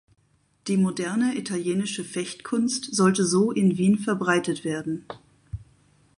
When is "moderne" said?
0.77-1.35